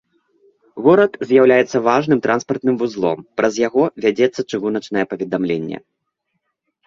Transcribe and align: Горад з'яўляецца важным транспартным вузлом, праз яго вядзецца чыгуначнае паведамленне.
Горад 0.85 1.11
з'яўляецца 1.31 1.77
важным 1.87 2.19
транспартным 2.25 2.75
вузлом, 2.83 3.19
праз 3.39 3.53
яго 3.67 3.83
вядзецца 4.05 4.41
чыгуначнае 4.53 5.03
паведамленне. 5.11 5.77